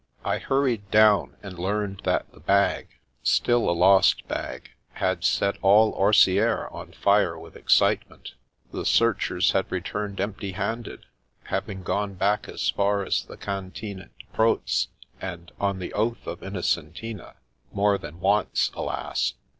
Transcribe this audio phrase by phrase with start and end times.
[0.25, 2.87] I hurried down, and learned that the bag—
[3.23, 8.33] still a lost bag— ^had set all Orsieres on fire with excite ment.
[8.71, 11.05] The s^rchers had returned empty handed,
[11.43, 14.87] having gone back as far as the Cantine de Proz;
[15.21, 17.35] and on the oath of Innocentina
[17.71, 19.35] (more than one, alas!)